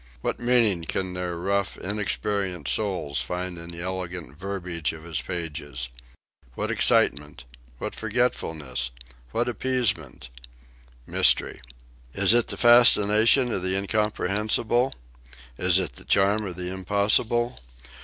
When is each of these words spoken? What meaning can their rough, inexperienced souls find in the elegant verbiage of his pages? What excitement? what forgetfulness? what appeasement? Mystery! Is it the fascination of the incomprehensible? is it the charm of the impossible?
What 0.21 0.39
meaning 0.39 0.85
can 0.85 1.13
their 1.13 1.37
rough, 1.37 1.77
inexperienced 1.77 2.73
souls 2.73 3.21
find 3.21 3.59
in 3.59 3.69
the 3.69 3.83
elegant 3.83 4.35
verbiage 4.35 4.93
of 4.93 5.03
his 5.03 5.21
pages? 5.21 5.89
What 6.55 6.71
excitement? 6.71 7.45
what 7.77 7.93
forgetfulness? 7.93 8.89
what 9.29 9.47
appeasement? 9.47 10.29
Mystery! 11.05 11.61
Is 12.15 12.33
it 12.33 12.47
the 12.47 12.57
fascination 12.57 13.51
of 13.53 13.61
the 13.61 13.75
incomprehensible? 13.77 14.95
is 15.59 15.77
it 15.77 15.93
the 15.93 16.03
charm 16.05 16.47
of 16.47 16.55
the 16.55 16.73
impossible? 16.73 17.59